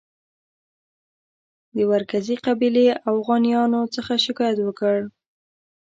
د 1.75 1.77
ورکزي 1.93 2.35
قبیلې 2.45 2.85
اوغانیانو 3.11 3.81
څخه 3.95 4.13
شکایت 4.25 4.59
وکړ. 4.63 4.97